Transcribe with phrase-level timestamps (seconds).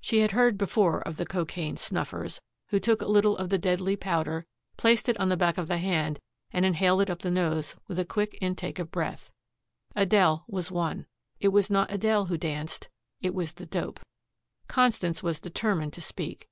[0.00, 3.96] She had heard before of the cocaine "snuffers" who took a little of the deadly
[3.96, 4.46] powder,
[4.76, 6.20] placed it on the back of the hand,
[6.52, 9.32] and inhaled it up the nose with a quick intake of breath.
[9.96, 11.06] Adele was one.
[11.40, 12.88] It was not Adele who danced.
[13.20, 13.98] It was the dope.
[14.68, 16.46] Constance was determined to speak.